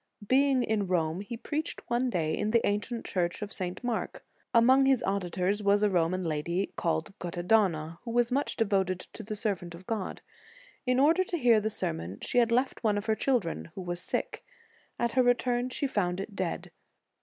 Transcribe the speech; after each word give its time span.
Being 0.27 0.63
in 0.63 0.87
Rome, 0.87 1.21
he 1.21 1.37
preached 1.37 1.87
one 1.87 2.09
day 2.09 2.35
in 2.35 2.49
the 2.49 2.65
ancient 2.65 3.05
church 3.05 3.43
of 3.43 3.53
St. 3.53 3.83
Mark. 3.83 4.25
Among 4.51 4.87
his 4.87 5.03
auditors 5.03 5.61
was 5.61 5.83
a 5.83 5.91
Roman 5.91 6.23
lady 6.23 6.73
called 6.75 7.13
Guttadona, 7.19 7.99
who 8.01 8.09
was 8.09 8.31
much 8.31 8.55
devoted 8.55 9.01
to 9.01 9.21
the 9.21 9.35
servant 9.35 9.75
of 9.75 9.85
God. 9.85 10.23
In 10.87 10.99
order 10.99 11.23
to 11.25 11.37
hear 11.37 11.59
the 11.61 11.69
sermon, 11.69 12.17
she 12.23 12.39
had 12.39 12.51
left 12.51 12.83
one 12.83 12.97
of 12.97 13.05
her 13.05 13.13
children, 13.15 13.69
who 13.75 13.81
was 13.81 14.01
sick; 14.01 14.43
at 14.97 15.11
her 15.11 15.21
return 15.21 15.69
she 15.69 15.85
found 15.85 16.19
it 16.19 16.35
dead. 16.35 16.71